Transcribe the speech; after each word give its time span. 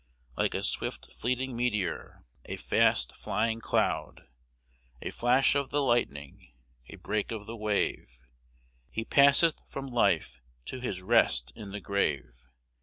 Like 0.35 0.55
a 0.55 0.63
swift 0.63 1.13
fleeting 1.13 1.55
meteor, 1.55 2.25
a 2.45 2.57
fast 2.57 3.15
flying 3.15 3.59
cloud, 3.61 4.23
A 4.99 5.11
flash 5.11 5.53
of 5.53 5.69
the 5.69 5.83
lightning, 5.83 6.53
a 6.87 6.95
break 6.95 7.31
of 7.31 7.45
the 7.45 7.55
wave, 7.55 8.09
He 8.89 9.05
passeth 9.05 9.61
from 9.67 9.85
life 9.85 10.41
to 10.65 10.79
his 10.79 11.03
rest 11.03 11.53
in 11.55 11.69
the 11.71 11.81
grave. 11.81 12.33